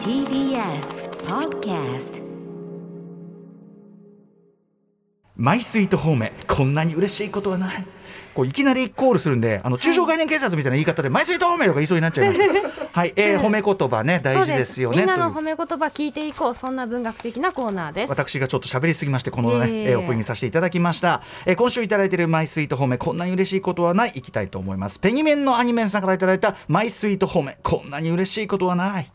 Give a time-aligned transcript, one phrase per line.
[0.00, 2.24] TBS Podcast
[5.36, 7.86] マイスイートホームこんなに嬉しいことはない。
[8.34, 14.98] こういきなりコールするんであの中小概念警察みたいな言い方で、マイスイートホームとか言いそうになっちゃいました はい、えー、褒め言葉ね大事ですよね。
[14.98, 16.54] みんなの褒め言葉聞いていこう。
[16.54, 18.10] そんな文学的なコーナーです。
[18.10, 24.12] 私がちょっと喋りすぎましてこのね、いえーオープニングさせていただきました、えー今週いただいているマイスイート褒めこんなに嬉しいことはない。
[24.14, 24.98] いきたいと思います。
[24.98, 29.10] ペニメンのアニメンさんからいただいたマイスイート褒めこんなに嬉しいことはない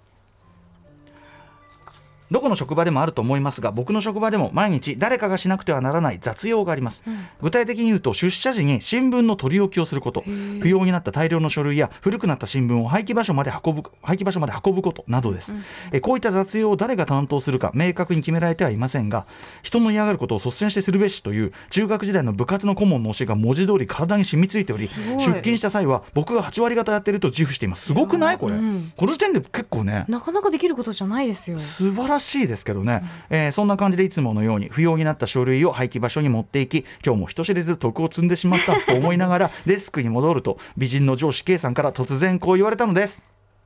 [2.31, 7.03] どこの職場でもあると思いますが僕の職場でも毎日誰かがしなくてはならない雑用があります、
[7.41, 10.23] 具体的に言うと出社時に新聞の取り置きをすること。
[10.61, 15.53] 不要になった大量の書類や古くなった新聞を廃棄場所まで運ぶ廃棄場所まで運ぶことなどです、
[15.91, 19.25] えこういった雑用を誰が担当するか明確に決められてはいませんが
[19.61, 27.87] 人の嫌がることを率先してするべしという中学時代の部活の顧問の教えが文字通り体に染みついており出勤した際は僕が8割方やってると自負しています。
[27.87, 28.37] すごくない？
[28.37, 30.05] これ、うんこの時点で結構ね。
[30.07, 31.57] なかなかできることじゃないですよ。
[31.59, 43.23] 素晴らしいですけどね、えーそんな感じでいつものように不要になった書類を廃棄場所に持っていき今日も人知れず徳を積んでしまったと思いながら デスクに戻ると美人の上司 K さんから突然こう言われたのです。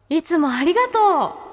[0.09, 1.45] いつもありがと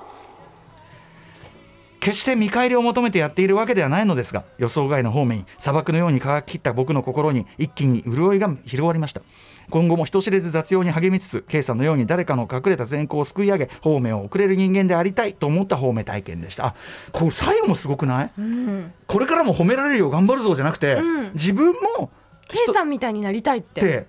[2.02, 9.22] 決して見返りを求めてやっているわけではないのですが予想外の方面に砂漠のように乾ききった僕の心に一気に潤いが広がりました。
[9.70, 16.66] 今後も人知れず雑用に励みつつ K さんのように誰かの隠れた善行をすくい上げ方面を送れる人間でありたいと思った方面体験でした。
[16.66, 16.74] あ
[17.12, 18.92] これ最後もすごくない、ううん。
[19.06, 21.32] これからも褒められるよ頑張るぞじゃなくて、うん。
[21.34, 22.10] 自分も
[22.48, 23.80] K さんみたいになりたいって。
[23.80, 24.06] って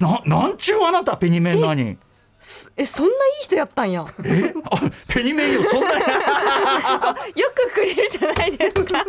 [0.00, 1.94] ななんちゅうあなたペニメンなに。
[1.94, 2.11] す
[2.76, 4.00] えそんないい人やったんや。
[4.00, 4.52] よえ？
[4.70, 6.04] あペニメンよそんなに？
[7.54, 9.04] くくれるじゃないですか。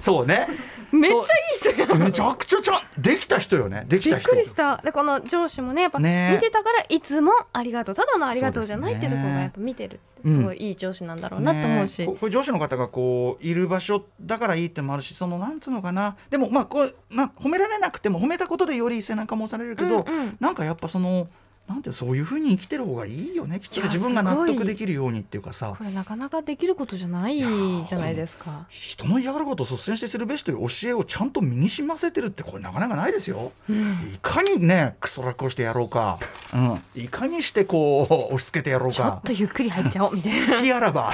[0.00, 0.46] そうね。
[0.92, 3.84] めっちゃいい人やめちゃくちゃちゃんできた人よね。
[3.88, 4.76] できびた人っくりした。
[4.78, 6.30] でこの上司もねやっぱね。
[6.32, 12.06] 見てたからいつもありがとうただのありがとうじゃないってところがやっぱ見てるすごいいい上司なんだろうなと思うし、ね。
[12.06, 16.16] ここれ上司の方がこういる場所だからいいってのもあるしそのなんつうのかな。
[16.30, 20.36] でもまあこうな褒められなくても褒めたことでより背中も押されるけど、うんうん。
[20.40, 21.28] なんかやっぱその
[21.68, 23.58] なんてそういうふうに生きてる方がいいよね。
[23.58, 25.74] きっと自分が納得できるようにっていうかさ。
[25.76, 33.50] これなかなかできることじゃないじゃないですか人の嫌がることを率先してするべしという教えをちゃんと身にしませてるってこれなかなかないですよ。
[33.68, 36.20] いかにねクソ楽をしてやろうか、
[36.54, 41.12] うん、いかにしてこう押し付けてやろうちょっかとゆっくり入っちゃおうみたい好きあらば。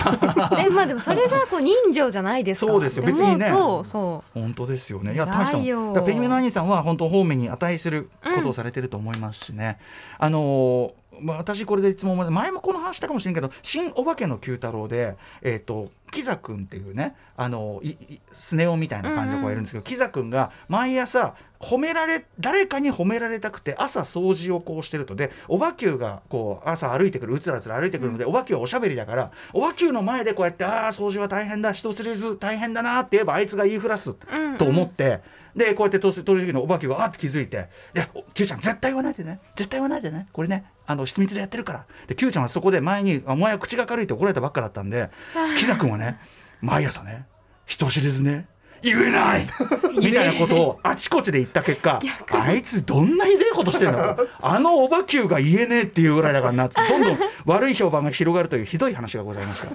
[0.51, 2.73] な でまあでもそれがこう人情じゃないですか。
[2.73, 3.05] そうですよ。
[3.05, 3.51] 別にね。
[3.51, 5.15] そう本当ですよね。
[5.15, 9.79] いや偉大したペニメの兄さんは本当方面に値することをされてると思いますしね、
[10.19, 25.15] あのーまあ、私これでいつも前もこの話したかもしれんけど「新お化けの九太郎で」えー、とキザ君っていうねあのいいスネ夫みたいな感じの子がいるんですけど、キザ君が毎朝褒められ誰かに褒められたくて朝掃除をこうしてると。
[25.15, 35.21] でおばきゅうがこう朝歩いてくるうつらうつら歩いてくるので、おばきゅうはおしゃべりだからおばきゅうの前でこうやって「ああ掃除は大変だ人知れず大変だな」って言えばあいつが言いふらすうんと思って、
[35.57, 39.41] でこうやって通す通る時のおばきゅうがあって気づいて「でお Q ちゃん絶対言わないでね。
[39.57, 40.29] 絶対言わないでね。
[40.33, 45.11] これねあの秘密でやってるから」で Q ちゃんはそこで前に「お前は口が軽い」って怒られたばっかだったんで
[45.59, 46.19] キザ君はね
[46.61, 47.27] 毎朝ね
[47.67, 48.47] 人知れずね
[48.83, 49.47] 言えない
[50.03, 54.27] みたいなことをあちこちで言った結果あいつどんなひでえことしてんだと。
[54.41, 59.69] あのおばきゅうが言えねえっていうぐらいだからなどんどん悪い評判が広がるというひどい話がございました。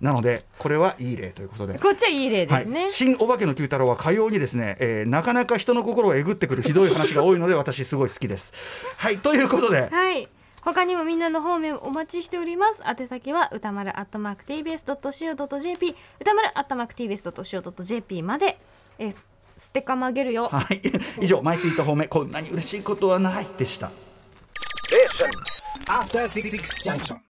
[0.00, 1.78] なのでこれはいい例ということで。
[1.78, 2.64] こっちはいい例ではい。
[2.64, 8.54] すね、、新お化けの九太郎はかようにですね、えーなかなか人の心をえぐってくるひどい話が多いので私すごい好きです。
[8.96, 9.18] はい。
[9.18, 10.26] ということで、はい。
[10.64, 12.80] 他にもみんなの方面お待ちしております。
[12.84, 18.58] 宛先は歌丸アットマーク tbs.co.jp 歌丸アットマーク tbs.co.jp まで
[18.98, 19.16] えー
[19.56, 20.48] ステッカーもあげるよ。
[20.48, 20.82] はい、
[21.20, 23.90] 以上マイスイート方面こんなに嬉しいことはないでした。
[25.86, 27.24] After Six Junction.